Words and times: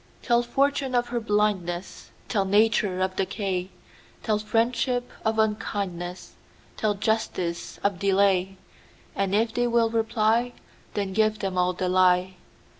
Tell 0.23 0.41
fortune 0.41 0.95
of 0.95 1.09
her 1.09 1.19
blindness; 1.19 2.09
Tell 2.27 2.43
nature 2.43 3.01
of 3.01 3.15
decay; 3.17 3.69
Tell 4.23 4.39
friendship 4.39 5.07
of 5.23 5.37
unkindness; 5.37 6.33
Tell 6.75 6.95
justice 6.95 7.77
of 7.83 7.99
delay; 7.99 8.57
And 9.15 9.35
if 9.35 9.53
they 9.53 9.67
will 9.67 9.91
reply, 9.91 10.53
Then 10.95 11.13
give 11.13 11.37
them 11.37 11.55
all 11.55 11.73
the 11.73 11.87
lie. 11.87 12.33